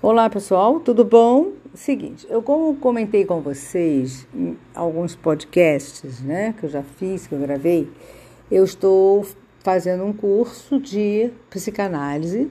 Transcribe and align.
Olá 0.00 0.30
pessoal, 0.30 0.78
tudo 0.78 1.04
bom? 1.04 1.54
Seguinte, 1.74 2.24
eu 2.30 2.40
como 2.40 2.76
comentei 2.76 3.24
com 3.24 3.40
vocês 3.40 4.28
em 4.32 4.56
alguns 4.72 5.16
podcasts, 5.16 6.20
né, 6.20 6.54
que 6.56 6.66
eu 6.66 6.70
já 6.70 6.84
fiz, 6.84 7.26
que 7.26 7.34
eu 7.34 7.40
gravei, 7.40 7.90
eu 8.48 8.62
estou 8.62 9.26
fazendo 9.58 10.04
um 10.04 10.12
curso 10.12 10.78
de 10.78 11.32
psicanálise 11.50 12.48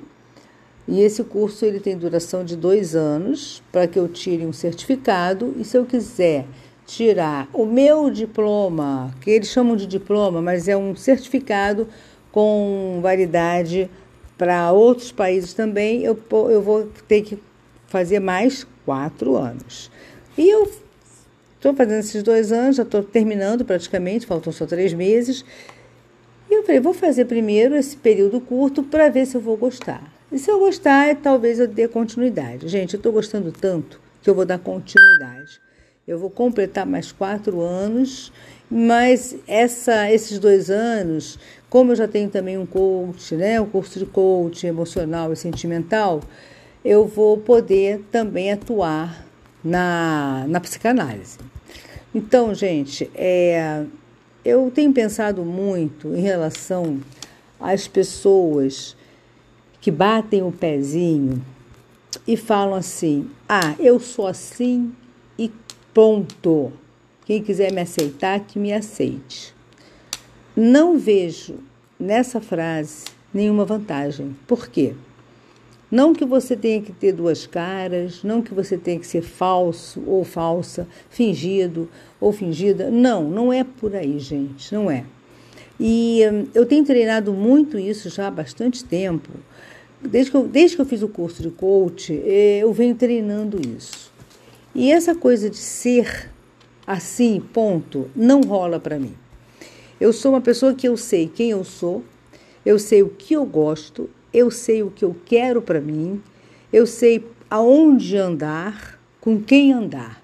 e 0.85 0.99
esse 0.99 1.23
curso 1.23 1.63
ele 1.63 1.79
tem 1.79 1.97
duração 1.97 2.43
de 2.43 2.57
dois 2.57 2.97
anos 2.97 3.63
para 3.71 3.87
que 3.87 3.97
eu 3.97 4.09
tire 4.09 4.45
um 4.45 4.51
certificado 4.51 5.55
e 5.57 5.63
se 5.63 5.77
eu 5.77 5.85
quiser 5.85 6.45
tirar 6.85 7.47
o 7.53 7.65
meu 7.65 8.09
diploma, 8.09 9.15
que 9.21 9.31
eles 9.31 9.47
chamam 9.47 9.77
de 9.77 9.87
diploma, 9.87 10.41
mas 10.41 10.67
é 10.67 10.75
um 10.75 10.97
certificado 10.97 11.87
com 12.29 12.99
validade 13.01 13.89
para 14.37 14.71
outros 14.71 15.11
países 15.11 15.53
também, 15.53 16.03
eu, 16.03 16.17
eu 16.49 16.61
vou 16.61 16.87
ter 17.07 17.21
que 17.21 17.39
fazer 17.87 18.19
mais 18.19 18.67
quatro 18.85 19.35
anos. 19.35 19.89
E 20.37 20.47
eu 20.49 20.71
estou 21.55 21.73
fazendo 21.73 21.99
esses 21.99 22.21
dois 22.21 22.51
anos, 22.51 22.75
já 22.75 22.83
estou 22.83 23.03
terminando 23.03 23.65
praticamente, 23.65 24.25
faltam 24.25 24.53
só 24.53 24.65
três 24.65 24.93
meses. 24.93 25.43
E 26.49 26.53
eu 26.53 26.63
falei, 26.63 26.79
vou 26.79 26.93
fazer 26.93 27.25
primeiro 27.25 27.75
esse 27.75 27.97
período 27.97 28.39
curto 28.39 28.83
para 28.83 29.09
ver 29.09 29.25
se 29.25 29.35
eu 29.35 29.41
vou 29.41 29.57
gostar. 29.57 30.03
E 30.31 30.37
se 30.37 30.51
eu 30.51 30.59
gostar, 30.59 31.15
talvez 31.15 31.59
eu 31.59 31.67
dê 31.67 31.87
continuidade. 31.87 32.67
Gente, 32.67 32.93
eu 32.93 32.97
estou 32.97 33.11
gostando 33.11 33.51
tanto 33.51 33.99
que 34.21 34.29
eu 34.29 34.35
vou 34.35 34.45
dar 34.45 34.59
continuidade. 34.59 35.59
Eu 36.07 36.17
vou 36.17 36.29
completar 36.29 36.85
mais 36.85 37.11
quatro 37.11 37.59
anos, 37.59 38.31
mas 38.71 39.35
essa, 39.45 40.09
esses 40.09 40.39
dois 40.39 40.69
anos, 40.69 41.37
como 41.69 41.91
eu 41.91 41.97
já 41.97 42.07
tenho 42.07 42.29
também 42.29 42.57
um 42.57 42.65
coach, 42.65 43.35
né, 43.35 43.59
um 43.59 43.65
curso 43.65 43.99
de 43.99 44.05
coach 44.05 44.65
emocional 44.65 45.33
e 45.33 45.35
sentimental, 45.35 46.21
eu 46.85 47.05
vou 47.05 47.37
poder 47.39 48.05
também 48.09 48.53
atuar 48.53 49.27
na, 49.61 50.45
na 50.47 50.61
psicanálise. 50.61 51.39
Então, 52.15 52.55
gente, 52.55 53.11
é, 53.13 53.83
eu 54.45 54.71
tenho 54.73 54.93
pensado 54.93 55.43
muito 55.43 56.15
em 56.15 56.21
relação 56.21 57.01
às 57.59 57.85
pessoas 57.85 58.95
que 59.81 59.91
batem 59.91 60.41
o 60.41 60.53
pezinho 60.53 61.43
e 62.25 62.37
falam 62.37 62.75
assim: 62.75 63.29
ah, 63.49 63.75
eu 63.77 63.99
sou 63.99 64.25
assim 64.25 64.93
Ponto. 65.97 66.71
Quem 67.25 67.41
quiser 67.41 67.73
me 67.73 67.81
aceitar, 67.81 68.41
que 68.41 68.59
me 68.59 68.71
aceite. 68.71 69.51
Não 70.55 70.95
vejo 70.95 71.55
nessa 71.99 72.39
frase 72.39 73.05
nenhuma 73.33 73.65
vantagem. 73.65 74.35
Por 74.45 74.67
quê? 74.67 74.93
Não 75.89 76.13
que 76.13 76.23
você 76.23 76.55
tenha 76.55 76.83
que 76.83 76.91
ter 76.91 77.13
duas 77.13 77.47
caras, 77.47 78.23
não 78.23 78.43
que 78.43 78.53
você 78.53 78.77
tenha 78.77 78.99
que 78.99 79.07
ser 79.07 79.23
falso 79.23 80.03
ou 80.05 80.23
falsa, 80.23 80.87
fingido 81.09 81.89
ou 82.21 82.31
fingida. 82.31 82.91
Não, 82.91 83.27
não 83.27 83.51
é 83.51 83.63
por 83.63 83.95
aí, 83.95 84.19
gente, 84.19 84.71
não 84.75 84.91
é. 84.91 85.03
E 85.79 86.21
hum, 86.31 86.45
eu 86.53 86.67
tenho 86.67 86.85
treinado 86.85 87.33
muito 87.33 87.79
isso 87.79 88.07
já 88.11 88.27
há 88.27 88.31
bastante 88.31 88.85
tempo. 88.85 89.31
Desde 89.99 90.29
que 90.29 90.37
eu, 90.37 90.47
desde 90.47 90.75
que 90.75 90.81
eu 90.83 90.85
fiz 90.85 91.01
o 91.01 91.09
curso 91.09 91.41
de 91.41 91.49
coach, 91.49 92.13
eh, 92.23 92.59
eu 92.61 92.71
venho 92.71 92.93
treinando 92.93 93.59
isso. 93.59 94.06
E 94.77 94.91
essa 94.91 95.15
coisa 95.15 95.49
de 95.49 95.57
ser 95.57 96.29
assim, 96.85 97.41
ponto, 97.51 98.11
não 98.15 98.41
rola 98.41 98.79
para 98.79 98.99
mim. 98.99 99.15
Eu 99.99 100.13
sou 100.13 100.33
uma 100.33 100.39
pessoa 100.39 100.75
que 100.75 100.87
eu 100.87 100.95
sei 100.95 101.27
quem 101.27 101.49
eu 101.49 101.63
sou, 101.63 102.03
eu 102.63 102.77
sei 102.77 103.01
o 103.01 103.09
que 103.09 103.33
eu 103.33 103.43
gosto, 103.43 104.07
eu 104.31 104.51
sei 104.51 104.83
o 104.83 104.91
que 104.91 105.03
eu 105.03 105.15
quero 105.25 105.63
para 105.63 105.81
mim, 105.81 106.21
eu 106.71 106.85
sei 106.85 107.27
aonde 107.49 108.15
andar, 108.17 109.01
com 109.19 109.41
quem 109.41 109.73
andar. 109.73 110.21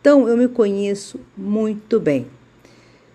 Então 0.00 0.26
eu 0.26 0.36
me 0.36 0.48
conheço 0.48 1.20
muito 1.36 2.00
bem. 2.00 2.26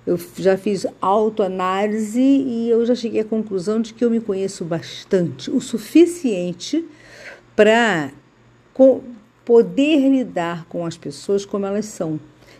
Eu 0.08 0.18
já 0.38 0.58
fiz 0.58 0.88
autoanálise 1.02 2.22
e 2.22 2.70
eu 2.70 2.86
já 2.86 2.96
cheguei 2.96 3.20
à 3.20 3.26
conclusão 3.26 3.82
de 3.82 3.94
que 3.94 4.06
eu 4.06 4.10
me 4.10 4.22
conheço 4.22 4.64
bastante, 4.64 5.52
o 5.52 5.60
suficiente 5.60 6.88
para 7.58 8.14
poder 9.46 10.10
lidar 10.10 10.66
com 10.68 10.86
as 10.86 10.98
pessoas 10.98 11.46
como 11.46 11.66
elas 11.66 11.86
são. 11.86 12.20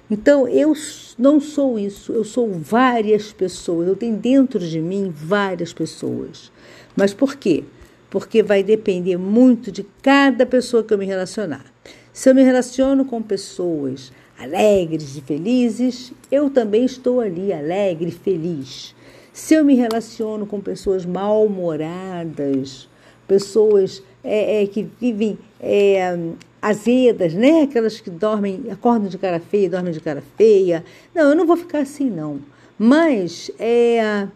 Então, 0.10 0.48
eu 0.48 0.74
não 1.18 1.40
sou 1.40 1.80
isso, 1.80 2.12
eu 2.12 2.24
sou 2.24 2.52
várias 2.52 3.32
pessoas, 3.32 3.88
eu 3.88 3.96
tenho 3.96 4.18
dentro 4.18 4.60
de 4.60 4.82
mim 4.82 5.10
várias 5.16 5.72
pessoas. 5.72 6.52
Mas 6.96 7.14
por 7.14 7.36
quê? 7.36 7.64
Porque 8.10 8.44
vai 8.44 8.62
depender 8.62 9.16
muito 9.16 9.72
de 9.72 9.86
cada 10.02 10.46
pessoa 10.46 10.84
que 10.84 10.94
eu 10.94 10.98
me 10.98 11.06
relacionar. 11.06 11.66
Se 12.12 12.30
eu 12.30 12.36
me 12.36 12.44
relaciono 12.44 13.06
com 13.06 13.22
pessoas 13.22 14.12
alegres 14.38 15.16
e 15.16 15.22
felizes, 15.22 16.12
eu 16.30 16.50
também 16.50 16.84
estou 16.84 17.22
ali 17.22 17.54
alegre 17.54 18.10
e 18.10 18.12
feliz. 18.12 18.94
Se 19.32 19.54
eu 19.54 19.64
me 19.64 19.76
relaciono 19.76 20.46
com 20.46 20.60
pessoas 20.60 21.06
mal-humoradas, 21.06 22.90
pessoas 23.26 24.04
é, 24.22 24.62
é, 24.62 24.68
que 24.68 24.86
vivem 25.00 25.38
é, 25.60 26.18
azedas, 26.62 27.34
né? 27.34 27.64
Aquelas 27.64 28.00
que 28.00 28.10
dormem, 28.10 28.66
acordam 28.70 29.10
de 29.10 29.18
cara 29.18 29.40
feia, 29.40 29.70
dormem 29.70 29.92
de 29.92 30.00
cara 30.00 30.22
feia. 30.38 30.84
Não, 31.14 31.30
eu 31.30 31.36
não 31.36 31.48
vou 31.48 31.58
ficar 31.58 31.80
assim, 31.80 32.10
não. 32.10 32.40
Mas 32.78 33.50
é, 33.60 34.28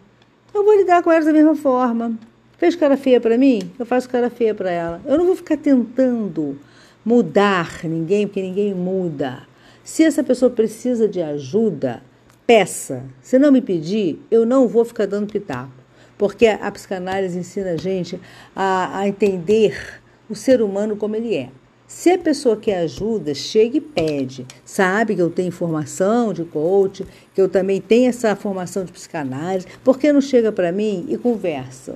eu 0.54 0.64
vou 0.64 0.76
lidar 0.76 1.04
com 1.04 1.12
elas 1.12 1.26
da 1.26 1.34
mesma 1.34 1.56
forma. 1.56 2.18
Fez 2.58 2.76
cara 2.76 2.96
feia 2.96 3.20
para 3.20 3.38
mim? 3.38 3.72
Eu 3.78 3.86
faço 3.86 4.10
cara 4.10 4.30
feia 4.30 4.56
para 4.56 4.72
ela. 4.72 5.02
Eu 5.06 5.18
não 5.18 5.26
vou 5.26 5.36
ficar 5.36 5.58
tentando 5.58 6.58
mudar 7.04 7.82
ninguém, 7.84 8.26
porque 8.26 8.42
ninguém 8.42 8.74
muda. 8.74 9.44
Se 9.84 10.04
essa 10.04 10.24
pessoa 10.24 10.50
precisa 10.50 11.08
de 11.08 11.22
ajuda, 11.22 12.02
peça. 12.48 13.04
Se 13.22 13.38
não 13.38 13.52
me 13.52 13.62
pedir, 13.62 14.20
eu 14.32 14.46
não 14.46 14.68
vou 14.68 14.86
ficar 14.86 15.06
dando 15.06 15.32
pitaco. 15.32 15.72
Porque 16.18 16.48
a 16.48 16.72
psicanálise 16.72 17.38
ensina 17.38 17.72
a 17.72 17.78
gente 17.78 18.20
a, 18.56 19.00
a 19.00 19.08
entender 19.08 20.02
o 20.30 20.34
ser 20.34 20.62
humano 20.62 20.96
como 20.96 21.16
ele 21.16 21.36
é. 21.36 21.50
Se 21.88 22.10
a 22.10 22.18
pessoa 22.18 22.58
quer 22.58 22.80
ajuda, 22.80 23.36
chega 23.36 23.78
e 23.78 23.82
pede. 23.82 24.46
Sabe 24.66 25.16
que 25.16 25.22
eu 25.22 25.30
tenho 25.30 25.52
formação 25.52 26.34
de 26.34 26.44
coach, 26.44 27.06
que 27.34 27.40
eu 27.40 27.48
também 27.48 27.80
tenho 27.80 28.10
essa 28.10 28.36
formação 28.36 28.84
de 28.84 28.92
psicanálise, 28.92 29.68
por 29.84 30.00
que 30.00 30.12
não 30.12 30.20
chega 30.20 30.52
para 30.52 30.72
mim 30.72 31.06
e 31.08 31.18
conversa? 31.18 31.96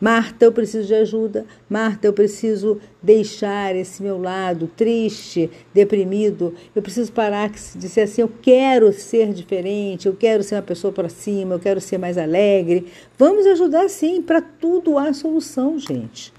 Marta, 0.00 0.46
eu 0.46 0.52
preciso 0.52 0.86
de 0.86 0.94
ajuda. 0.94 1.44
Marta, 1.68 2.06
eu 2.06 2.12
preciso 2.12 2.80
deixar 3.02 3.76
esse 3.76 4.02
meu 4.02 4.18
lado 4.18 4.66
triste, 4.74 5.50
deprimido. 5.74 6.54
Eu 6.74 6.80
preciso 6.80 7.12
parar 7.12 7.50
de 7.50 7.88
ser 7.88 8.02
assim. 8.02 8.22
Eu 8.22 8.30
quero 8.40 8.90
ser 8.94 9.30
diferente. 9.34 10.08
Eu 10.08 10.16
quero 10.16 10.42
ser 10.42 10.54
uma 10.54 10.62
pessoa 10.62 10.90
para 10.90 11.10
cima. 11.10 11.54
Eu 11.54 11.60
quero 11.60 11.82
ser 11.82 11.98
mais 11.98 12.16
alegre. 12.16 12.86
Vamos 13.18 13.46
ajudar 13.46 13.90
sim. 13.90 14.22
Para 14.22 14.40
tudo 14.40 14.96
há 14.96 15.12
solução, 15.12 15.78
gente. 15.78 16.32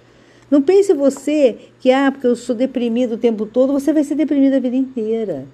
Não 0.51 0.61
pense 0.61 0.93
você 0.93 1.57
que, 1.79 1.89
ah, 1.91 2.11
porque 2.11 2.27
eu 2.27 2.35
sou 2.35 2.53
deprimido 2.53 3.13
o 3.13 3.17
tempo 3.17 3.45
todo, 3.45 3.71
você 3.71 3.93
vai 3.93 4.03
ser 4.03 4.15
deprimido 4.15 4.55
a 4.55 4.59
vida 4.59 4.75
inteira. 4.75 5.47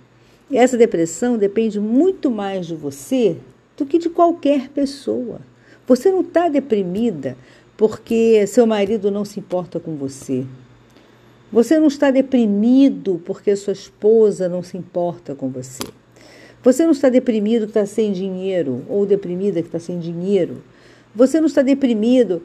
Essa 0.52 0.76
depressão 0.76 1.38
depende 1.38 1.80
muito 1.80 2.32
mais 2.32 2.66
de 2.66 2.74
você 2.74 3.38
do 3.78 3.86
que 3.86 4.00
de 4.00 4.10
qualquer 4.10 4.70
pessoa. 4.70 5.40
Você 5.86 6.10
não 6.10 6.22
está 6.22 6.50
deprimida 6.50 7.38
porque 7.78 8.48
seu 8.48 8.66
marido 8.66 9.12
não 9.12 9.24
se 9.24 9.40
importa 9.40 9.80
com 9.80 9.96
você. 9.96 10.44
Você 11.52 11.78
não 11.80 11.88
está 11.88 12.10
deprimido 12.10 13.22
porque 13.24 13.56
sua 13.56 13.74
esposa 13.74 14.50
não 14.50 14.64
se 14.64 14.78
importa 14.78 15.36
com 15.36 15.48
você. 15.50 15.84
Você 16.64 16.84
não 16.84 16.92
está 16.92 17.08
deprimido 17.08 17.68
que 17.68 17.70
está 17.70 17.86
sem 17.86 18.12
dinheiro 18.12 18.84
ou 18.90 19.06
deprimida 19.06 19.62
que 19.62 19.68
está 19.68 19.80
sem 19.80 20.00
dinheiro. 20.00 20.64
Você 21.14 21.40
não 21.40 21.48
está 21.48 21.62
deprimido 21.62 22.42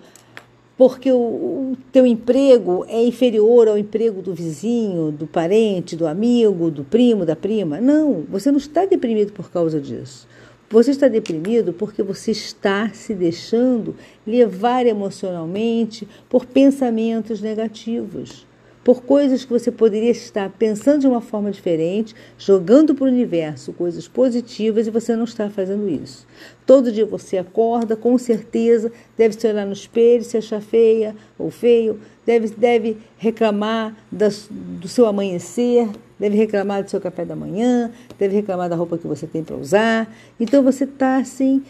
porque 0.77 1.13
o, 1.13 1.17
o 1.17 1.77
teu 1.93 2.07
emprego 2.07 2.85
é 2.89 3.03
inferior 3.03 3.69
ao 3.69 3.79
emprego 3.79 4.23
do 4.23 4.35
vizinho, 4.35 5.13
do 5.13 5.27
parente, 5.27 5.97
do 5.97 6.07
amigo, 6.07 6.71
do 6.71 6.85
primo, 6.85 7.25
da 7.25 7.37
prima. 7.37 7.81
Não, 7.81 8.25
você 8.29 8.51
não 8.51 8.59
está 8.59 8.85
deprimido 8.85 9.33
por 9.33 9.51
causa 9.51 9.81
disso. 9.81 10.27
Você 10.71 10.91
está 10.91 11.07
deprimido 11.07 11.73
porque 11.73 12.03
você 12.03 12.31
está 12.31 12.89
se 12.95 13.15
deixando 13.15 13.95
levar 14.27 14.87
emocionalmente 14.87 16.09
por 16.31 16.47
pensamentos 16.47 17.43
negativos 17.43 18.47
por 18.85 19.03
coisas 19.03 19.45
que 19.45 19.53
você 19.53 19.71
poderia 19.71 20.11
estar 20.11 20.51
pensando 20.51 21.01
de 21.01 21.07
uma 21.07 21.21
forma 21.21 21.51
diferente, 21.51 22.15
jogando 22.37 22.95
para 22.95 23.05
o 23.05 23.09
universo 23.09 23.73
coisas 23.73 24.09
positivas 24.09 24.87
e 24.87 24.91
você 24.91 25.15
não 25.15 25.25
está 25.25 25.49
fazendo 25.49 25.89
isso. 25.89 26.27
Todo 26.67 26.91
dia 26.91 27.07
você 27.07 27.39
acorda, 27.39 27.97
com 27.97 28.19
certeza, 28.19 28.91
deve 29.17 29.39
se 29.39 29.47
olhar 29.47 29.67
no 29.67 29.73
espelho, 29.73 30.25
se 30.25 30.37
achar 30.37 30.61
feia 30.61 31.15
ou 31.39 31.51
feio, 31.51 32.01
deve, 32.27 32.49
deve 32.49 32.97
reclamar 33.17 33.97
das, 34.11 34.49
do 34.51 34.89
seu 34.89 35.07
amanhecer, 35.07 35.89
deve 36.19 36.37
reclamar 36.37 36.83
do 36.83 36.91
seu 36.91 37.01
café 37.01 37.25
da 37.25 37.37
manhã, 37.37 37.91
deve 38.19 38.35
reclamar 38.35 38.69
da 38.69 38.75
roupa 38.77 38.99
que 38.99 39.07
você 39.07 39.27
tem 39.27 39.45
para 39.45 39.57
usar. 39.57 40.13
Então 40.41 40.63
você 40.63 40.85
está 40.85 41.19
assim 41.19 41.63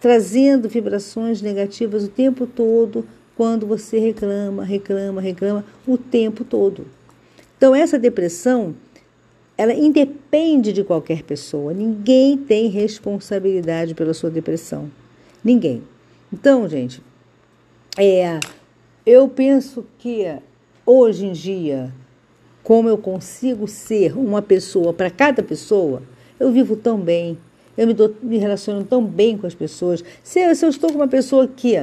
trazendo 0.00 0.68
vibrações 0.68 1.40
negativas 1.42 2.04
o 2.04 2.08
tempo 2.08 2.46
todo 2.46 3.06
quando 3.36 3.66
você 3.66 3.98
reclama, 3.98 4.64
reclama, 4.64 5.20
reclama 5.20 5.64
o 5.86 5.98
tempo 5.98 6.42
todo. 6.42 6.86
Então, 7.56 7.74
essa 7.74 7.98
depressão, 7.98 8.74
ela 9.56 9.74
independe 9.74 10.72
de 10.72 10.82
qualquer 10.82 11.22
pessoa. 11.22 11.72
Ninguém 11.72 12.36
tem 12.36 12.68
responsabilidade 12.68 13.94
pela 13.94 14.14
sua 14.14 14.30
depressão. 14.30 14.90
Ninguém. 15.44 15.82
Então, 16.32 16.68
gente, 16.68 17.02
é, 17.98 18.40
eu 19.04 19.28
penso 19.28 19.86
que 19.98 20.26
hoje 20.84 21.26
em 21.26 21.32
dia, 21.32 21.92
como 22.62 22.88
eu 22.88 22.98
consigo 22.98 23.68
ser 23.68 24.16
uma 24.16 24.42
pessoa 24.42 24.92
para 24.92 25.10
cada 25.10 25.42
pessoa, 25.42 26.02
eu 26.40 26.50
vivo 26.50 26.74
tão 26.74 26.98
bem, 26.98 27.38
eu 27.76 27.86
me, 27.86 27.94
dou, 27.94 28.14
me 28.22 28.38
relaciono 28.38 28.84
tão 28.84 29.04
bem 29.04 29.36
com 29.36 29.46
as 29.46 29.54
pessoas. 29.54 30.02
Se, 30.22 30.54
se 30.54 30.64
eu 30.64 30.70
estou 30.70 30.90
com 30.90 30.96
uma 30.96 31.08
pessoa 31.08 31.46
que, 31.46 31.76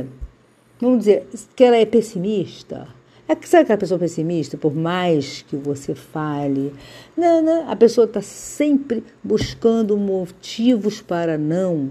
vamos 0.83 0.99
dizer, 0.99 1.27
que 1.55 1.63
ela 1.63 1.77
é 1.77 1.85
pessimista, 1.85 2.87
é 3.27 3.35
que 3.35 3.47
sabe 3.47 3.63
aquela 3.63 3.77
pessoa 3.77 3.99
pessimista, 3.99 4.57
por 4.57 4.75
mais 4.75 5.41
que 5.43 5.55
você 5.55 5.95
fale, 5.95 6.73
não, 7.15 7.41
não, 7.41 7.69
a 7.69 7.75
pessoa 7.75 8.05
está 8.05 8.21
sempre 8.21 9.03
buscando 9.23 9.97
motivos 9.97 11.01
para 11.01 11.37
não. 11.37 11.89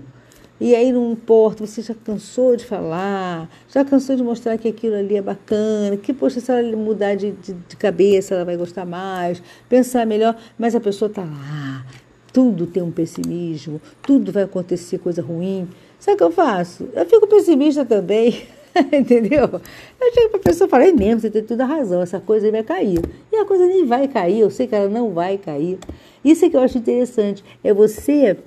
E 0.61 0.77
aí 0.77 0.93
não 0.93 1.11
importa, 1.12 1.67
você 1.67 1.83
já 1.83 1.94
cansou 1.94 2.55
de 2.55 2.65
falar, 2.65 3.50
já 3.69 3.85
cansou 3.85 4.15
de 4.15 4.23
mostrar 4.23 4.56
que 4.59 4.69
aquilo 4.69 4.94
ali 4.94 5.17
é 5.17 5.23
bacana, 5.23 5.97
que, 5.97 6.12
poxa, 6.12 6.39
se 6.39 6.53
ela 6.53 6.77
mudar 6.77 7.17
de, 7.17 7.33
de, 7.33 7.53
de 7.55 7.77
cabeça, 7.77 8.35
ela 8.35 8.44
vai 8.44 8.56
gostar 8.56 8.85
mais, 8.85 9.43
pensar 9.69 10.06
melhor, 10.06 10.37
mas 10.56 10.77
a 10.77 10.81
pessoa 10.81 11.09
está 11.09 11.23
lá, 11.23 11.85
tudo 12.33 12.67
tem 12.67 12.83
um 12.83 12.93
pessimismo, 12.93 13.81
tudo 14.03 14.31
vai 14.31 14.44
acontecer 14.44 14.99
coisa 14.99 15.21
ruim. 15.21 15.69
Sabe 15.99 16.15
o 16.15 16.19
que 16.19 16.25
eu 16.25 16.31
faço? 16.31 16.89
Eu 16.93 17.06
fico 17.06 17.27
pessimista 17.27 17.85
também. 17.85 18.47
Entendeu? 18.92 19.60
Eu 20.00 20.14
chego 20.14 20.30
para 20.30 20.40
a 20.40 20.42
pessoa 20.42 20.66
e 20.66 20.70
falo, 20.70 20.82
é 20.84 20.92
mesmo, 20.92 21.20
você 21.20 21.30
tem 21.30 21.42
toda 21.42 21.64
a 21.64 21.66
razão, 21.66 22.02
essa 22.02 22.20
coisa 22.20 22.50
vai 22.50 22.62
cair. 22.62 23.00
E 23.30 23.36
a 23.36 23.44
coisa 23.44 23.66
nem 23.66 23.84
vai 23.84 24.08
cair, 24.08 24.40
eu 24.40 24.50
sei 24.50 24.66
que 24.66 24.74
ela 24.74 24.88
não 24.88 25.10
vai 25.10 25.38
cair. 25.38 25.78
Isso 26.24 26.44
é 26.44 26.50
que 26.50 26.56
eu 26.56 26.60
acho 26.60 26.78
interessante, 26.78 27.44
é 27.62 27.72
você 27.72 28.38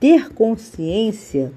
ter 0.00 0.32
consciência 0.32 1.52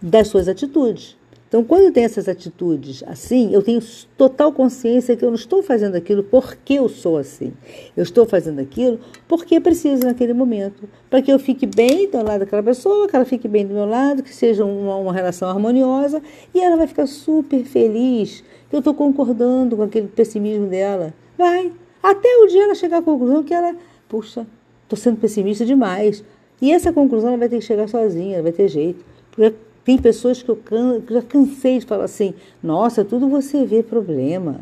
das 0.00 0.28
suas 0.28 0.48
atitudes. 0.48 1.16
Então, 1.52 1.62
quando 1.62 1.82
eu 1.82 1.92
tenho 1.92 2.06
essas 2.06 2.30
atitudes 2.30 3.04
assim, 3.06 3.52
eu 3.52 3.62
tenho 3.62 3.78
total 4.16 4.50
consciência 4.54 5.14
que 5.14 5.22
eu 5.22 5.28
não 5.28 5.34
estou 5.34 5.62
fazendo 5.62 5.94
aquilo 5.96 6.24
porque 6.24 6.72
eu 6.72 6.88
sou 6.88 7.18
assim. 7.18 7.52
Eu 7.94 8.02
estou 8.04 8.24
fazendo 8.24 8.58
aquilo 8.58 8.98
porque 9.28 9.60
preciso 9.60 10.02
naquele 10.02 10.32
momento. 10.32 10.88
Para 11.10 11.20
que 11.20 11.30
eu 11.30 11.38
fique 11.38 11.66
bem 11.66 12.10
do 12.10 12.24
lado 12.24 12.40
daquela 12.40 12.62
pessoa, 12.62 13.06
que 13.06 13.14
ela 13.14 13.26
fique 13.26 13.46
bem 13.46 13.66
do 13.66 13.74
meu 13.74 13.84
lado, 13.84 14.22
que 14.22 14.34
seja 14.34 14.64
uma, 14.64 14.96
uma 14.96 15.12
relação 15.12 15.46
harmoniosa 15.46 16.22
e 16.54 16.58
ela 16.58 16.74
vai 16.74 16.86
ficar 16.86 17.06
super 17.06 17.62
feliz 17.64 18.42
que 18.70 18.74
eu 18.74 18.78
estou 18.78 18.94
concordando 18.94 19.76
com 19.76 19.82
aquele 19.82 20.08
pessimismo 20.08 20.68
dela. 20.68 21.12
Vai. 21.36 21.70
Até 22.02 22.34
o 22.42 22.46
dia 22.46 22.64
ela 22.64 22.74
chegar 22.74 23.00
à 23.00 23.02
conclusão 23.02 23.42
que 23.42 23.52
ela, 23.52 23.76
puxa, 24.08 24.46
estou 24.84 24.98
sendo 24.98 25.18
pessimista 25.18 25.66
demais. 25.66 26.24
E 26.62 26.72
essa 26.72 26.94
conclusão 26.94 27.28
ela 27.28 27.36
vai 27.36 27.50
ter 27.50 27.58
que 27.58 27.64
chegar 27.66 27.90
sozinha, 27.90 28.42
vai 28.42 28.52
ter 28.52 28.68
jeito. 28.68 29.04
Porque 29.30 29.52
tem 29.84 29.98
pessoas 29.98 30.42
que 30.42 30.48
eu 30.48 30.56
can, 30.56 31.00
já 31.10 31.22
cansei 31.22 31.78
de 31.78 31.86
falar 31.86 32.04
assim: 32.04 32.34
nossa, 32.62 33.04
tudo 33.04 33.28
você 33.28 33.64
vê 33.64 33.82
problema, 33.82 34.60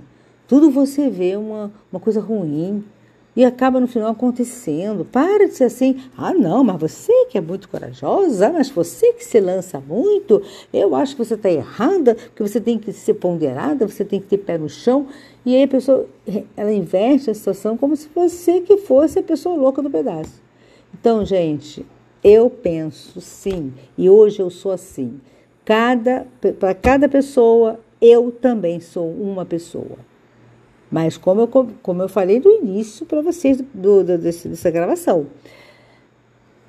tudo 0.49 0.71
você 0.71 1.11
vê 1.11 1.37
uma, 1.37 1.71
uma 1.93 2.01
coisa 2.01 2.21
ruim. 2.21 2.85
E 3.37 3.45
acaba 3.45 3.79
no 3.79 3.87
final 3.87 4.11
acontecendo. 4.11 5.05
Para 5.05 5.47
de 5.47 5.55
ser 5.55 5.65
assim. 5.65 6.03
Ah, 6.19 6.35
não, 6.35 6.65
mas 6.65 6.81
você 6.81 7.27
que 7.27 7.39
é 7.39 7.41
muito 7.41 7.69
corajosa, 7.69 8.51
mas 8.51 8.69
você 8.69 9.13
que 9.13 9.25
se 9.25 9.39
lança 9.39 9.81
muito, 9.81 10.43
eu 10.73 10.97
acho 10.97 11.15
que 11.15 11.25
você 11.25 11.35
está 11.35 11.49
errada, 11.49 12.17
que 12.35 12.43
você 12.43 12.61
tem 12.61 12.77
que 12.77 12.93
ser 12.93 13.15
ponderada, 13.15 13.87
você 13.87 14.05
tem 14.05 14.21
que 14.21 14.27
ter 14.27 14.39
pé 14.39 14.59
no 14.59 14.69
chão. 14.69 15.07
E 15.47 15.55
aí 15.55 15.63
a 15.63 15.69
pessoa, 15.69 16.07
ela 16.57 16.73
inverte 16.73 17.31
a 17.31 17.35
situação 17.35 17.77
como 17.77 17.97
se 17.97 18.09
você 18.13 18.61
que 18.61 18.77
fosse 18.79 19.21
a 19.21 19.23
pessoa 19.23 19.55
louca 19.55 19.81
do 19.81 19.89
pedaço. 19.89 20.43
Então, 20.93 21.25
gente, 21.25 21.87
eu 22.23 22.51
penso 22.51 23.21
sim, 23.21 23.73
e 23.97 24.09
hoje 24.09 24.41
eu 24.41 24.51
sou 24.51 24.73
assim. 24.73 25.21
Cada 25.65 26.27
para 26.59 26.75
cada 26.75 27.09
pessoa, 27.09 27.81
eu 28.01 28.31
também 28.31 28.81
sou 28.81 29.11
uma 29.11 29.45
pessoa. 29.45 29.99
Mas 30.91 31.17
como 31.17 31.43
eu, 31.43 31.49
como 31.83 32.03
eu 32.03 32.09
falei 32.09 32.41
do 32.41 32.51
início 32.51 33.07
para 33.07 33.23
vocês 33.23 33.59
do, 33.73 34.03
do, 34.03 34.19
desse, 34.19 34.49
dessa 34.49 34.71
gravação, 34.71 35.27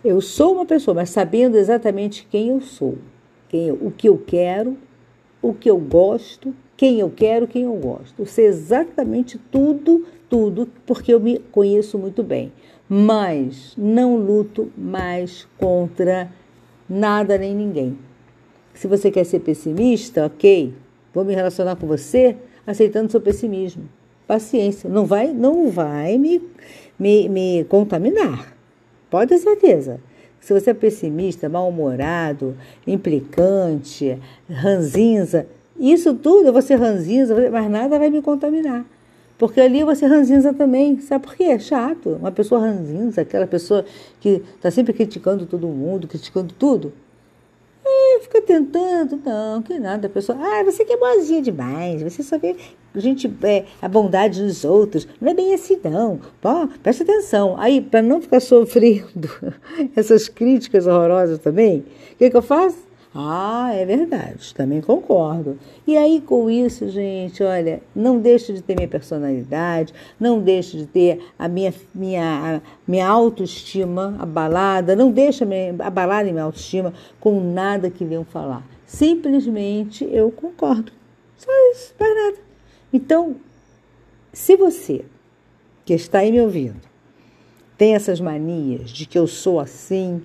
eu 0.03 0.21
sou 0.21 0.53
uma 0.53 0.65
pessoa, 0.65 0.95
mas 0.95 1.09
sabendo 1.09 1.57
exatamente 1.57 2.27
quem 2.29 2.49
eu 2.49 2.61
sou, 2.61 2.97
quem 3.49 3.67
eu, 3.67 3.75
o 3.81 3.91
que 3.91 4.07
eu 4.07 4.17
quero, 4.17 4.77
o 5.41 5.53
que 5.53 5.69
eu 5.69 5.77
gosto, 5.77 6.53
quem 6.77 6.99
eu 6.99 7.09
quero, 7.09 7.47
quem 7.47 7.63
eu 7.63 7.73
gosto. 7.75 8.19
Eu 8.19 8.25
sei 8.25 8.45
exatamente 8.45 9.39
tudo, 9.51 10.05
tudo, 10.29 10.69
porque 10.85 11.13
eu 11.13 11.19
me 11.19 11.39
conheço 11.51 11.97
muito 11.97 12.23
bem 12.23 12.51
mas 12.93 13.73
não 13.77 14.17
luto 14.17 14.69
mais 14.77 15.47
contra 15.57 16.29
nada 16.89 17.37
nem 17.37 17.55
ninguém. 17.55 17.97
Se 18.73 18.85
você 18.85 19.09
quer 19.09 19.23
ser 19.23 19.39
pessimista, 19.39 20.25
ok, 20.25 20.73
vou 21.13 21.23
me 21.23 21.33
relacionar 21.33 21.77
com 21.77 21.87
você 21.87 22.35
aceitando 22.67 23.09
seu 23.09 23.21
pessimismo. 23.21 23.87
Paciência, 24.27 24.89
não 24.89 25.05
vai, 25.05 25.31
não 25.31 25.69
vai 25.69 26.17
me, 26.17 26.41
me, 26.99 27.29
me 27.29 27.63
contaminar. 27.69 28.53
Pode 29.09 29.29
ter 29.29 29.37
certeza. 29.37 30.01
Se 30.41 30.51
você 30.51 30.71
é 30.71 30.73
pessimista, 30.73 31.47
mal-humorado, 31.47 32.57
implicante, 32.85 34.19
ranzinza, 34.49 35.47
isso 35.79 36.13
tudo, 36.13 36.61
ser 36.61 36.75
ranzinza, 36.75 37.49
mas 37.49 37.71
nada 37.71 37.97
vai 37.97 38.09
me 38.09 38.21
contaminar. 38.21 38.85
Porque 39.41 39.59
ali 39.59 39.83
você 39.83 40.05
ranzinza 40.05 40.53
também. 40.53 40.99
Sabe 41.01 41.25
por 41.25 41.35
quê? 41.35 41.45
É 41.45 41.57
chato. 41.57 42.09
Uma 42.11 42.31
pessoa 42.31 42.61
ranzinza, 42.61 43.21
aquela 43.21 43.47
pessoa 43.47 43.83
que 44.19 44.43
está 44.55 44.69
sempre 44.69 44.93
criticando 44.93 45.47
todo 45.47 45.67
mundo, 45.67 46.07
criticando 46.07 46.53
tudo. 46.53 46.93
É, 47.83 48.19
fica 48.19 48.39
tentando, 48.43 49.19
não, 49.25 49.63
que 49.63 49.79
nada. 49.79 50.05
A 50.05 50.09
pessoa, 50.11 50.37
ah, 50.39 50.63
você 50.63 50.85
que 50.85 50.93
é 50.93 50.97
boazinha 50.97 51.41
demais, 51.41 52.03
você 52.03 52.21
só 52.21 52.37
vê 52.37 52.55
gente, 52.95 53.33
é, 53.41 53.65
a 53.81 53.87
bondade 53.87 54.43
dos 54.43 54.63
outros. 54.63 55.07
Não 55.19 55.31
é 55.31 55.33
bem 55.33 55.55
assim, 55.55 55.79
não. 55.83 56.19
Pô, 56.39 56.67
presta 56.83 57.01
atenção. 57.01 57.55
Aí, 57.57 57.81
para 57.81 58.03
não 58.03 58.21
ficar 58.21 58.41
sofrendo 58.41 59.27
essas 59.97 60.29
críticas 60.29 60.85
horrorosas 60.85 61.39
também, 61.39 61.79
o 62.13 62.15
que, 62.17 62.29
que 62.29 62.37
eu 62.37 62.43
faço? 62.43 62.90
Ah, 63.13 63.71
é 63.73 63.85
verdade, 63.85 64.55
também 64.55 64.79
concordo. 64.79 65.59
E 65.85 65.97
aí, 65.97 66.21
com 66.21 66.49
isso, 66.49 66.87
gente, 66.89 67.43
olha, 67.43 67.81
não 67.93 68.19
deixe 68.19 68.53
de 68.53 68.61
ter 68.61 68.73
minha 68.73 68.87
personalidade, 68.87 69.93
não 70.17 70.39
deixe 70.39 70.77
de 70.77 70.85
ter 70.85 71.21
a 71.37 71.49
minha, 71.49 71.73
minha, 71.93 72.55
a 72.55 72.61
minha 72.87 73.07
autoestima 73.07 74.15
abalada, 74.17 74.95
não 74.95 75.11
deixe 75.11 75.43
abalar 75.79 76.23
minha 76.23 76.43
autoestima 76.43 76.93
com 77.19 77.41
nada 77.41 77.89
que 77.89 78.05
venham 78.05 78.23
falar. 78.23 78.65
Simplesmente 78.85 80.07
eu 80.09 80.31
concordo. 80.31 80.93
Só 81.35 81.51
isso, 81.73 81.93
mais 81.99 82.15
nada. 82.15 82.37
Então, 82.93 83.35
se 84.31 84.55
você 84.55 85.03
que 85.83 85.93
está 85.93 86.19
aí 86.19 86.31
me 86.31 86.39
ouvindo 86.39 86.79
tem 87.77 87.95
essas 87.95 88.21
manias 88.21 88.91
de 88.91 89.07
que 89.07 89.17
eu 89.17 89.25
sou 89.25 89.59
assim, 89.59 90.21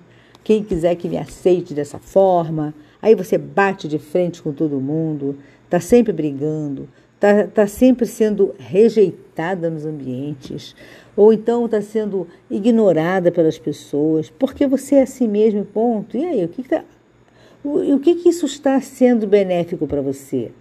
quem 0.47 0.63
quiser 0.63 0.95
que 0.95 1.09
me 1.09 1.17
aceite 1.17 1.73
dessa 1.73 1.99
forma. 1.99 2.73
Aí 3.01 3.13
você 3.13 3.37
bate 3.37 3.85
de 3.85 3.99
frente 3.99 4.41
com 4.41 4.53
todo 4.53 4.79
mundo, 4.79 5.35
está 5.65 5.77
sempre 5.77 6.13
brigando, 6.13 6.87
está 7.15 7.45
tá 7.47 7.67
sempre 7.67 8.05
sendo 8.05 8.55
rejeitada 8.57 9.69
nos 9.69 9.85
ambientes, 9.85 10.73
ou 11.17 11.33
então 11.33 11.65
está 11.65 11.81
sendo 11.81 12.25
ignorada 12.49 13.29
pelas 13.29 13.59
pessoas, 13.59 14.29
porque 14.29 14.65
você 14.65 14.95
é 14.95 15.01
assim 15.01 15.27
mesmo, 15.27 15.65
ponto. 15.65 16.15
E 16.15 16.23
aí, 16.23 16.45
o 16.45 16.47
que, 16.47 16.63
que 16.63 16.69
tá, 16.69 16.85
o, 17.61 17.95
o 17.95 17.99
que, 17.99 18.15
que 18.15 18.29
isso 18.29 18.45
está 18.45 18.79
sendo 18.79 19.27
benéfico 19.27 19.85
para 19.85 20.01
você? 20.01 20.53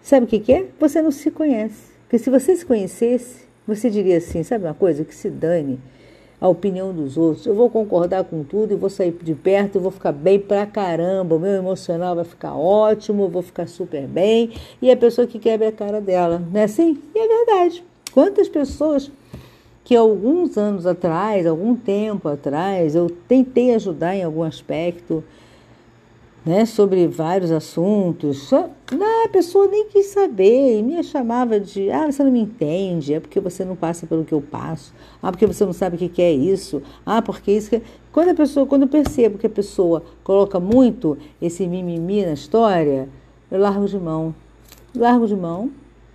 Sabe 0.00 0.26
o 0.26 0.28
que, 0.28 0.38
que 0.38 0.52
é? 0.52 0.66
Você 0.78 1.02
não 1.02 1.10
se 1.10 1.32
conhece. 1.32 1.94
Porque 2.02 2.20
se 2.20 2.30
você 2.30 2.54
se 2.54 2.64
conhecesse, 2.64 3.44
você 3.66 3.90
diria 3.90 4.18
assim, 4.18 4.44
sabe 4.44 4.66
uma 4.66 4.74
coisa? 4.74 5.04
Que 5.04 5.16
se 5.16 5.28
dane 5.30 5.80
a 6.40 6.48
opinião 6.48 6.92
dos 6.92 7.16
outros. 7.16 7.46
Eu 7.46 7.54
vou 7.54 7.70
concordar 7.70 8.24
com 8.24 8.42
tudo 8.42 8.72
e 8.72 8.76
vou 8.76 8.90
sair 8.90 9.16
de 9.22 9.34
perto, 9.34 9.80
vou 9.80 9.90
ficar 9.90 10.12
bem 10.12 10.38
pra 10.38 10.66
caramba. 10.66 11.36
O 11.36 11.38
meu 11.38 11.52
emocional 11.52 12.14
vai 12.14 12.24
ficar 12.24 12.54
ótimo, 12.54 13.24
eu 13.24 13.28
vou 13.28 13.42
ficar 13.42 13.66
super 13.66 14.06
bem. 14.06 14.52
E 14.80 14.90
a 14.90 14.96
pessoa 14.96 15.26
que 15.26 15.38
quebra 15.38 15.68
a 15.68 15.72
cara 15.72 16.00
dela, 16.00 16.42
não 16.52 16.60
é 16.60 16.64
assim? 16.64 16.98
E 17.14 17.18
é 17.18 17.28
verdade. 17.28 17.84
Quantas 18.12 18.48
pessoas 18.48 19.10
que 19.84 19.94
alguns 19.94 20.56
anos 20.56 20.86
atrás, 20.86 21.46
algum 21.46 21.76
tempo 21.76 22.28
atrás, 22.28 22.94
eu 22.94 23.10
tentei 23.28 23.74
ajudar 23.74 24.16
em 24.16 24.24
algum 24.24 24.42
aspecto, 24.42 25.22
né, 26.44 26.66
sobre 26.66 27.06
vários 27.08 27.50
assuntos. 27.50 28.50
Não, 28.92 29.24
a 29.24 29.28
pessoa 29.28 29.66
nem 29.66 29.88
quis 29.88 30.06
saber 30.06 30.78
e 30.78 30.82
me 30.82 31.02
chamava 31.02 31.58
de: 31.58 31.90
ah, 31.90 32.10
você 32.10 32.22
não 32.22 32.30
me 32.30 32.40
entende, 32.40 33.14
é 33.14 33.20
porque 33.20 33.40
você 33.40 33.64
não 33.64 33.74
passa 33.74 34.06
pelo 34.06 34.24
que 34.24 34.32
eu 34.32 34.42
passo, 34.42 34.92
ah, 35.22 35.30
porque 35.30 35.46
você 35.46 35.64
não 35.64 35.72
sabe 35.72 35.96
o 35.96 36.08
que 36.08 36.22
é 36.22 36.32
isso, 36.32 36.82
ah, 37.06 37.22
porque 37.22 37.52
isso. 37.52 37.70
Que... 37.70 37.82
Quando 38.12 38.30
a 38.30 38.34
pessoa, 38.34 38.66
quando 38.66 38.82
eu 38.82 38.88
percebo 38.88 39.38
que 39.38 39.46
a 39.46 39.50
pessoa 39.50 40.04
coloca 40.22 40.60
muito 40.60 41.16
esse 41.40 41.66
mimimi 41.66 42.24
na 42.24 42.32
história, 42.32 43.08
eu 43.50 43.58
largo 43.58 43.86
de 43.86 43.98
mão. 43.98 44.34
Largo 44.94 45.26
de 45.26 45.34
mão 45.34 45.72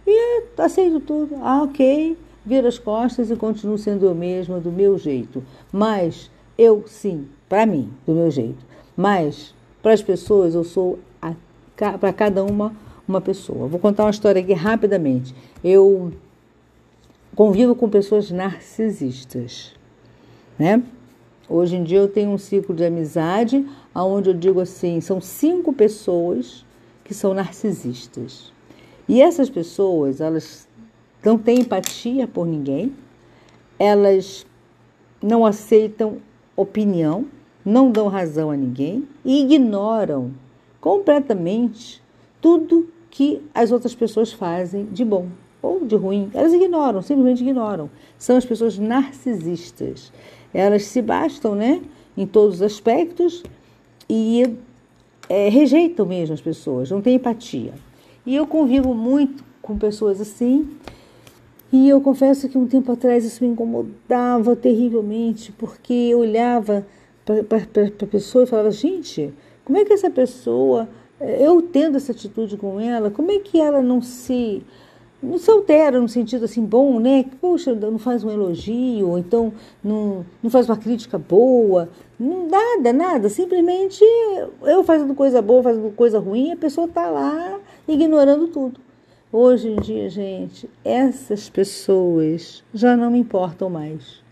e 0.08 0.44
aceito 0.58 1.00
tudo. 1.00 1.36
Ah, 1.42 1.64
ok, 1.64 2.18
viro 2.46 2.68
as 2.68 2.80
costas 2.80 3.30
e 3.30 3.36
continuo 3.36 3.78
sendo 3.78 4.06
eu 4.06 4.16
mesma 4.16 4.60
do 4.60 4.72
meu 4.72 4.98
jeito. 4.98 5.44
Mas 5.72 6.32
eu 6.58 6.84
sim, 6.88 7.28
para 7.48 7.66
mim, 7.66 7.92
do 8.06 8.14
meu 8.14 8.32
jeito. 8.32 8.66
Mas 8.96 9.54
para 9.82 9.94
as 9.94 10.02
pessoas 10.02 10.56
eu 10.56 10.64
sou 10.64 11.00
para 11.78 12.12
cada 12.12 12.44
uma 12.44 12.76
uma 13.08 13.20
pessoa. 13.20 13.68
Vou 13.68 13.80
contar 13.80 14.04
uma 14.04 14.12
história 14.12 14.40
aqui 14.40 14.54
rapidamente. 14.54 15.34
Eu 15.64 16.14
convivo 17.36 17.74
com 17.74 17.90
pessoas 17.90 18.30
narcisistas, 18.30 19.74
né? 20.58 20.84
Hoje 21.50 21.76
em 21.76 21.84
dia 21.84 21.98
eu 21.98 22.08
tenho 22.08 22.30
um 22.30 22.38
ciclo 22.38 22.76
de 22.76 22.86
amizade 22.86 23.68
onde 23.96 24.30
eu 24.30 24.34
digo 24.36 24.62
assim, 24.62 25.02
são 25.02 25.20
cinco 25.20 25.74
pessoas 25.74 26.64
que 27.04 27.14
são 27.14 27.34
narcisistas. 27.34 28.54
E 29.08 29.22
essas 29.22 29.50
pessoas, 29.50 30.22
elas 30.22 30.68
não 31.26 31.38
têm 31.38 31.62
empatia 31.62 32.28
por 32.28 32.46
ninguém, 32.46 32.94
elas 33.80 34.46
não 35.22 35.44
aceitam 35.44 36.18
opinião, 36.56 37.26
não 37.70 37.92
dão 37.92 38.08
razão 38.08 38.50
a 38.50 38.58
ninguém 38.58 39.08
e 39.24 39.44
ignoram 39.44 40.32
completamente 40.82 42.02
tudo 42.42 42.90
que 43.12 43.42
as 43.54 43.72
outras 43.72 43.94
pessoas 43.94 44.32
fazem 44.34 44.86
de 44.86 45.06
bom 45.06 45.28
ou 45.62 45.86
de 45.86 45.96
ruim. 45.96 46.30
Elas 46.34 46.54
ignoram, 46.54 47.02
simplesmente 47.02 47.42
ignoram. 47.42 47.90
São 48.18 48.38
as 48.38 48.46
pessoas 48.46 48.78
narcisistas. 48.78 50.12
Elas 50.54 50.86
se 50.86 51.02
bastam, 51.02 51.54
né, 51.54 51.82
em 52.18 52.26
todos 52.26 52.56
os 52.56 52.62
aspectos 52.62 53.44
e 54.10 54.58
é, 55.28 55.50
rejeitam 55.50 56.06
mesmo 56.06 56.34
as 56.34 56.42
pessoas, 56.42 56.90
não 56.90 57.02
têm 57.02 57.16
empatia. 57.16 57.74
E 58.26 58.36
eu 58.36 58.48
convivo 58.48 58.94
muito 58.94 59.44
com 59.62 59.78
pessoas 59.78 60.20
assim. 60.20 60.70
E 61.72 61.88
eu 61.88 62.02
confesso 62.02 62.50
que 62.50 62.58
um 62.58 62.66
tempo 62.66 62.92
atrás 62.92 63.24
isso 63.24 63.44
me 63.44 63.52
incomodava 63.52 64.56
terrivelmente, 64.56 65.52
porque 65.52 65.94
eu 65.94 66.20
olhava 66.20 66.86
para 67.48 67.84
a 67.88 68.08
pessoa 68.08 68.44
e 68.44 68.48
falava: 68.48 68.72
gente, 68.72 69.34
como 69.66 69.78
é 69.78 69.86
que 69.86 69.94
essa 69.94 70.10
pessoa, 70.10 70.88
eu 71.20 71.62
tendo 71.62 71.98
essa 71.98 72.12
atitude 72.12 72.58
com 72.58 72.80
ela, 72.80 73.12
como 73.12 73.32
é 73.32 73.40
que 73.40 73.60
ela 73.60 73.82
não 73.82 74.02
se 74.02 74.64
não 75.22 75.38
se 75.38 75.52
altera 75.52 76.00
no 76.00 76.08
sentido 76.08 76.46
assim 76.46 76.64
bom, 76.64 77.00
né? 77.00 77.26
Poxa, 77.42 77.76
não 77.76 78.00
faz 78.00 78.24
um 78.24 78.32
elogio, 78.32 79.10
ou 79.10 79.20
então 79.20 79.52
não, 79.84 80.26
não 80.42 80.50
faz 80.50 80.68
uma 80.68 80.78
crítica 80.78 81.18
boa, 81.18 81.90
nada, 82.18 82.94
nada. 82.94 83.30
Simplesmente 83.30 84.02
eu 84.64 84.84
fazendo 84.84 85.14
coisa 85.14 85.42
boa, 85.42 85.62
fazendo 85.62 85.92
coisa 85.92 86.20
ruim, 86.20 86.54
a 86.54 86.58
pessoa 86.58 86.88
está 86.88 87.10
lá 87.10 87.60
ignorando 87.88 88.48
tudo. 88.48 88.80
Hoje 89.32 89.70
em 89.70 89.76
dia, 89.76 90.10
gente, 90.10 90.70
essas 90.84 91.50
pessoas 91.50 92.64
já 92.74 92.98
não 92.98 93.12
me 93.12 93.20
importam 93.20 93.70
mais. 93.70 94.24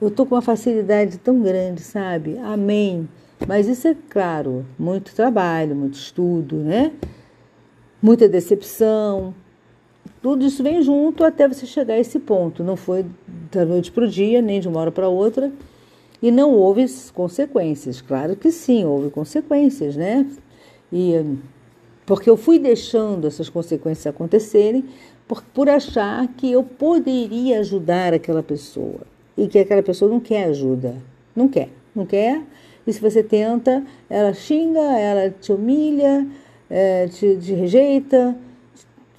Eu 0.00 0.08
estou 0.08 0.26
com 0.26 0.34
uma 0.34 0.42
facilidade 0.42 1.16
tão 1.18 1.40
grande, 1.40 1.80
sabe? 1.80 2.36
Amém. 2.38 3.08
Mas 3.46 3.66
isso 3.66 3.88
é 3.88 3.96
claro, 4.10 4.64
muito 4.78 5.14
trabalho, 5.14 5.74
muito 5.74 5.94
estudo, 5.94 6.56
né? 6.56 6.92
Muita 8.02 8.28
decepção, 8.28 9.34
tudo 10.22 10.44
isso 10.44 10.62
vem 10.62 10.82
junto 10.82 11.24
até 11.24 11.48
você 11.48 11.66
chegar 11.66 11.94
a 11.94 11.98
esse 11.98 12.18
ponto. 12.18 12.62
Não 12.62 12.76
foi 12.76 13.06
da 13.50 13.64
noite 13.64 13.90
para 13.90 14.04
o 14.04 14.08
dia, 14.08 14.42
nem 14.42 14.60
de 14.60 14.68
uma 14.68 14.80
hora 14.80 14.92
para 14.92 15.08
outra. 15.08 15.52
E 16.20 16.30
não 16.30 16.52
houve 16.52 16.84
consequências. 17.14 18.00
Claro 18.00 18.36
que 18.36 18.50
sim, 18.50 18.84
houve 18.84 19.10
consequências, 19.10 19.96
né? 19.96 20.26
E 20.92 21.38
porque 22.04 22.28
eu 22.28 22.36
fui 22.36 22.58
deixando 22.58 23.26
essas 23.26 23.48
consequências 23.48 24.06
acontecerem 24.06 24.84
por, 25.26 25.42
por 25.42 25.68
achar 25.68 26.26
que 26.36 26.50
eu 26.50 26.62
poderia 26.62 27.60
ajudar 27.60 28.12
aquela 28.12 28.42
pessoa 28.42 29.00
e 29.36 29.46
que 29.46 29.58
aquela 29.58 29.82
pessoa 29.82 30.10
não 30.10 30.20
quer 30.20 30.44
ajuda, 30.44 30.96
não 31.34 31.48
quer, 31.48 31.68
não 31.94 32.06
quer. 32.06 32.42
E 32.86 32.92
se 32.92 33.00
você 33.00 33.22
tenta, 33.22 33.84
ela 34.08 34.32
xinga, 34.32 34.80
ela 34.80 35.30
te 35.30 35.52
humilha, 35.52 36.26
é, 36.70 37.08
te, 37.08 37.36
te 37.36 37.52
rejeita, 37.52 38.36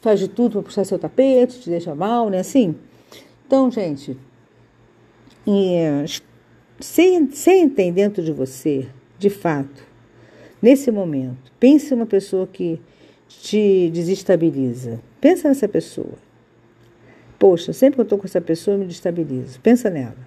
faz 0.01 0.19
de 0.19 0.27
tudo 0.27 0.53
para 0.53 0.63
puxar 0.63 0.85
seu 0.85 0.97
tapete, 0.97 1.59
te 1.59 1.69
deixa 1.69 1.93
mal, 1.93 2.29
né? 2.29 2.39
Assim. 2.39 2.75
Então, 3.45 3.69
gente, 3.71 4.17
sem, 6.79 7.29
sentem 7.31 7.91
dentro 7.91 8.23
de 8.23 8.31
você, 8.31 8.87
de 9.17 9.29
fato, 9.29 9.83
nesse 10.61 10.91
momento, 10.91 11.51
pense 11.59 11.93
uma 11.93 12.05
pessoa 12.05 12.47
que 12.47 12.79
te 13.27 13.89
desestabiliza. 13.91 14.99
Pensa 15.19 15.47
nessa 15.47 15.67
pessoa. 15.67 16.26
Poxa, 17.39 17.71
sempre 17.71 17.95
que 17.95 18.01
eu 18.01 18.03
estou 18.03 18.17
com 18.17 18.25
essa 18.25 18.41
pessoa, 18.41 18.75
eu 18.75 18.79
me 18.79 18.85
destabilizo. 18.85 19.59
Pensa 19.61 19.89
nela. 19.89 20.17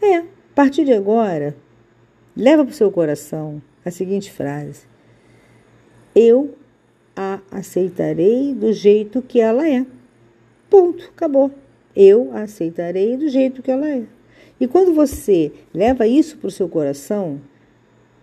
É, 0.00 0.16
a 0.16 0.24
partir 0.54 0.84
de 0.84 0.92
agora, 0.92 1.56
leva 2.36 2.64
para 2.64 2.72
o 2.72 2.74
seu 2.74 2.90
coração 2.90 3.62
a 3.84 3.90
seguinte 3.90 4.30
frase: 4.30 4.86
Eu 6.14 6.54
a 7.14 7.40
aceitarei 7.50 8.54
do 8.54 8.72
jeito 8.72 9.22
que 9.22 9.40
ela 9.40 9.68
é. 9.68 9.86
Ponto, 10.68 11.10
acabou. 11.14 11.50
Eu 11.94 12.30
a 12.34 12.42
aceitarei 12.42 13.16
do 13.16 13.28
jeito 13.28 13.62
que 13.62 13.70
ela 13.70 13.88
é. 13.88 14.02
E 14.60 14.66
quando 14.66 14.92
você 14.92 15.52
leva 15.72 16.06
isso 16.06 16.36
para 16.36 16.48
o 16.48 16.50
seu 16.50 16.68
coração, 16.68 17.40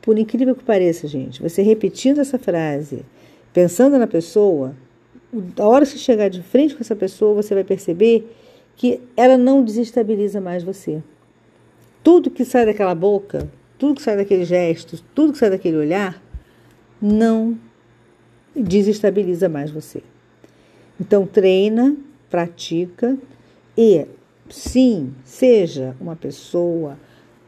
por 0.02 0.20
incrível 0.20 0.56
que 0.56 0.64
pareça, 0.64 1.08
gente, 1.08 1.42
você 1.42 1.62
repetindo 1.62 2.20
essa 2.20 2.38
frase, 2.38 3.06
pensando 3.52 3.98
na 3.98 4.06
pessoa, 4.06 4.76
a 5.58 5.68
hora 5.68 5.86
que 5.86 5.92
você 5.92 5.98
chegar 5.98 6.30
de 6.30 6.42
frente 6.42 6.76
com 6.76 6.82
essa 6.82 6.96
pessoa, 6.96 7.34
você 7.34 7.54
vai 7.54 7.64
perceber 7.64 8.36
que 8.76 9.02
ela 9.16 9.38
não 9.38 9.64
desestabiliza 9.64 10.40
mais 10.40 10.64
você. 10.64 11.02
Tudo 12.04 12.30
que 12.30 12.46
sai 12.46 12.66
daquela 12.66 12.94
boca, 12.94 13.50
tudo 13.78 13.96
que 13.96 14.02
sai 14.02 14.18
daquele 14.18 14.46
gesto, 14.46 15.02
tudo 15.16 15.34
que 15.34 15.40
sai 15.40 15.50
daquele 15.50 15.78
olhar, 15.78 16.22
não 17.02 17.58
desestabiliza 18.56 19.50
mais 19.50 19.72
você. 19.72 20.04
Então, 21.00 21.26
treina, 21.26 21.96
pratica 22.30 23.18
e, 23.78 24.06
sim, 24.50 25.14
seja 25.24 25.96
uma 26.00 26.16
pessoa 26.16 26.98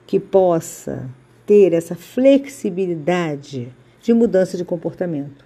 que 0.07 0.19
possa 0.19 1.09
ter 1.45 1.73
essa 1.73 1.95
flexibilidade 1.95 3.71
de 4.01 4.13
mudança 4.13 4.57
de 4.57 4.65
comportamento. 4.65 5.44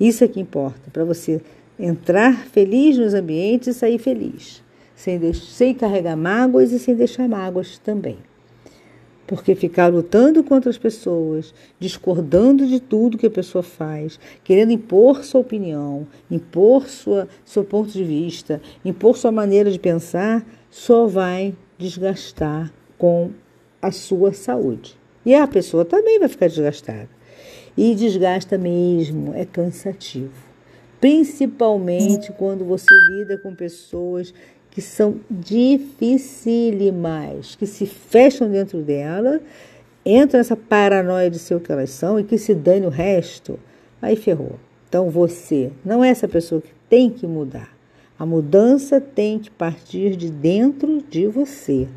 Isso 0.00 0.24
é 0.24 0.28
que 0.28 0.40
importa, 0.40 0.90
para 0.90 1.04
você 1.04 1.42
entrar 1.78 2.46
feliz 2.46 2.96
nos 2.96 3.12
ambientes 3.12 3.68
e 3.68 3.74
sair 3.74 3.98
feliz, 3.98 4.62
sem, 4.96 5.32
sem 5.34 5.74
carregar 5.74 6.16
mágoas 6.16 6.72
e 6.72 6.78
sem 6.78 6.94
deixar 6.94 7.28
mágoas 7.28 7.76
também. 7.78 8.16
Porque 9.26 9.54
ficar 9.54 9.92
lutando 9.92 10.42
contra 10.42 10.70
as 10.70 10.78
pessoas, 10.78 11.54
discordando 11.78 12.66
de 12.66 12.80
tudo 12.80 13.18
que 13.18 13.26
a 13.26 13.30
pessoa 13.30 13.62
faz, 13.62 14.18
querendo 14.42 14.72
impor 14.72 15.22
sua 15.22 15.42
opinião, 15.42 16.06
impor 16.30 16.88
sua, 16.88 17.28
seu 17.44 17.62
ponto 17.62 17.92
de 17.92 18.02
vista, 18.02 18.60
impor 18.84 19.18
sua 19.18 19.30
maneira 19.30 19.70
de 19.70 19.78
pensar, 19.78 20.44
só 20.70 21.06
vai 21.06 21.54
desgastar 21.78 22.72
com 22.98 23.30
a 23.80 23.92
sua 23.92 24.32
saúde. 24.32 24.98
E 25.24 25.34
a 25.34 25.46
pessoa 25.46 25.84
também 25.84 26.18
vai 26.18 26.28
ficar 26.28 26.48
desgastada. 26.48 27.19
E 27.76 27.94
desgasta 27.94 28.58
mesmo, 28.58 29.32
é 29.34 29.44
cansativo. 29.44 30.50
Principalmente 31.00 32.32
quando 32.32 32.64
você 32.64 32.92
lida 33.10 33.38
com 33.38 33.54
pessoas 33.54 34.34
que 34.70 34.82
são 34.82 35.20
dificílimas, 35.30 37.54
que 37.56 37.66
se 37.66 37.86
fecham 37.86 38.50
dentro 38.50 38.82
dela, 38.82 39.40
entram 40.04 40.38
nessa 40.38 40.56
paranoia 40.56 41.30
de 41.30 41.38
ser 41.38 41.54
o 41.54 41.60
que 41.60 41.72
elas 41.72 41.88
são 41.90 42.20
e 42.20 42.24
que 42.24 42.36
se 42.38 42.54
dane 42.54 42.86
o 42.86 42.90
resto, 42.90 43.58
aí 44.00 44.16
ferrou. 44.16 44.58
Então 44.88 45.10
você 45.10 45.70
não 45.84 46.02
é 46.04 46.10
essa 46.10 46.28
pessoa 46.28 46.60
que 46.60 46.72
tem 46.88 47.10
que 47.10 47.26
mudar. 47.26 47.76
A 48.18 48.26
mudança 48.26 49.00
tem 49.00 49.38
que 49.38 49.50
partir 49.50 50.16
de 50.16 50.30
dentro 50.30 51.02
de 51.08 51.26
você. 51.26 51.88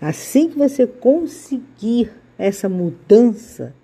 Assim 0.00 0.48
que 0.48 0.56
você 0.56 0.86
conseguir 0.86 2.12
essa 2.38 2.68
mudança, 2.68 3.74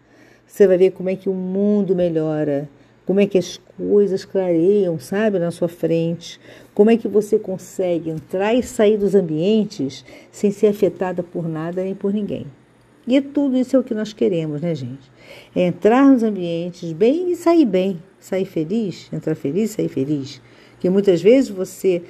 você 0.47 0.67
vai 0.67 0.79
ver 0.79 0.93
como 0.93 1.09
é 1.09 1.17
que 1.17 1.29
o 1.29 1.35
mundo 1.35 1.95
melhora, 1.95 2.69
como 3.05 3.21
é 3.21 3.27
que 3.27 3.39
as 3.39 3.61
coisas 3.77 4.25
clareiam, 4.25 4.99
sabe, 4.99 5.39
na 5.39 5.51
sua 5.51 5.69
frente, 5.69 6.41
como 6.75 6.91
é 6.91 6.97
que 6.97 7.09
você 7.09 7.39
consegue 7.39 8.11
entrar 8.11 8.55
e 8.55 8.63
sair 8.63 8.97
dos 8.97 9.15
ambientes 9.15 10.05
sem 10.31 10.51
ser 10.51 10.69
afetada 10.69 11.23
por 11.23 11.49
nada 11.49 11.83
nem 11.83 11.95
por 11.95 12.13
ninguém. 12.13 12.47
E 13.07 13.21
tudo 13.21 13.57
isso 13.57 13.77
é 13.77 13.79
o 13.79 13.85
que 13.85 13.95
nós 13.95 14.13
queremos, 14.13 14.61
né, 14.61 14.75
gente? 14.75 15.11
É 15.55 15.63
entrar 15.63 16.05
nos 16.11 16.25
ambientes 16.25 16.93
bem 16.93 17.31
e 17.31 17.37
sair 17.37 17.65
bem, 17.65 18.03
sair 18.19 18.45
feliz, 18.45 19.09
entrar 19.13 19.37
feliz, 19.37 19.71
sair 19.71 19.89
feliz. 19.89 20.43
Porque 20.73 20.91
muitas 20.91 21.23
vezes 21.23 21.49
você 21.49 22.03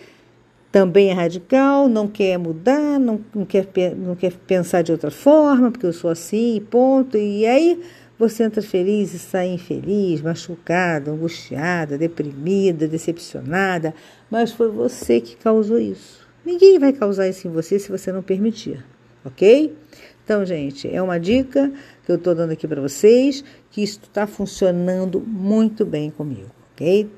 também 0.73 1.11
é 1.11 1.12
radical, 1.12 1.88
não 1.88 2.09
quer 2.09 2.38
mudar, 2.38 2.99
não, 2.99 3.21
não, 3.35 3.45
quer, 3.45 3.66
não 3.95 4.14
quer 4.14 4.33
pensar 4.33 4.83
de 4.83 4.93
outra 4.93 5.11
forma, 5.11 5.71
porque 5.71 5.87
eu 5.87 5.93
sou 5.93 6.11
assim, 6.11 6.62
ponto. 6.71 7.16
E 7.16 7.47
aí 7.47 7.81
você 8.18 8.44
entra 8.44 8.62
feliz 8.62 9.12
e 9.12 9.18
sai 9.18 9.49
infeliz, 9.49 10.23
machucada, 10.23 11.11
angustiada, 11.11 11.99
deprimida, 11.99 12.88
decepcionada, 12.88 13.94
mas 14.30 14.52
foi 14.52 14.70
você 14.70 15.20
que 15.20 15.37
causou 15.37 15.78
isso. 15.78 16.26
Ninguém 16.44 16.78
vai 16.78 16.92
causar 16.92 17.28
isso 17.28 17.46
em 17.46 17.50
você 17.50 17.78
se 17.78 17.90
você 17.90 18.12
não 18.12 18.23
permitir, 18.23 18.85
ok? 19.25 19.76
Então, 20.25 20.44
gente, 20.44 20.88
é 20.92 21.00
uma 21.00 21.18
dica 21.18 21.73
que 22.04 22.11
eu 22.11 22.16
estou 22.16 22.35
dando 22.35 22.52
aqui 22.52 22.66
para 22.66 22.80
vocês, 22.80 23.44
que 23.70 23.82
isso 23.82 24.00
está 24.02 24.26
funcionando 24.26 25.20
muito 25.20 25.85
bem 25.85 26.11
comigo, 26.11 26.50
ok? 26.73 27.08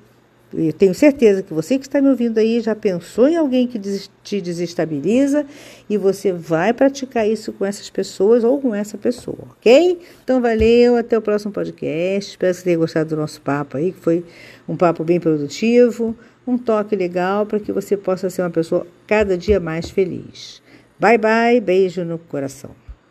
Eu 0.52 0.73
tenho 0.73 0.95
certeza 0.95 1.43
que 1.43 1.52
você 1.52 1.78
que 1.78 1.87
está 1.87 2.00
me 2.00 2.09
ouvindo 2.09 2.38
aí 2.38 2.61
já 2.61 2.75
pensou 2.75 3.28
em 3.28 3.37
alguém 3.37 3.67
que 3.67 3.78
te 4.23 4.40
desestabiliza 4.40 5.45
e 5.90 5.99
você 5.99 6.33
vai 6.33 6.73
praticar 6.73 7.28
isso 7.28 7.52
com 7.52 7.67
essas 7.67 7.90
pessoas 7.90 8.45
ou 8.45 8.59
com 8.59 8.75
essa 8.75 8.97
pessoa, 8.97 9.38
ok? 9.50 9.99
Então, 10.25 10.40
valeu, 10.40 10.97
até 10.97 11.19
o 11.19 11.23
próximo 11.23 11.52
podcast. 11.52 12.31
Espero 12.31 12.52
que 12.52 12.59
você 12.61 12.64
tenha 12.64 12.78
gostado 12.78 13.11
do 13.11 13.17
nosso 13.17 13.43
papo 13.43 13.76
aí, 13.76 13.93
que 13.93 14.00
foi 14.00 14.25
um 14.67 14.75
papo 14.75 15.05
bem 15.05 15.21
produtivo, 15.21 16.17
um 16.47 16.57
toque 16.57 16.97
legal 16.97 17.45
para 17.45 17.61
que 17.61 17.71
você 17.71 17.95
possa 17.95 18.31
ser 18.31 18.40
uma 18.40 18.50
pessoa 18.50 18.87
cada 19.07 19.37
dia 19.37 19.61
mais 19.61 19.90
feliz. 19.90 20.62
Bye, 20.99 21.19
bye, 21.19 21.61
beijo 21.61 22.05
no 22.05 22.19
coração. 22.19 22.88